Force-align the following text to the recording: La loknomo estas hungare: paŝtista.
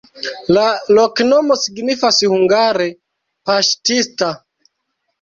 La 0.55 0.63
loknomo 0.99 1.59
estas 1.69 2.23
hungare: 2.33 2.91
paŝtista. 3.51 4.35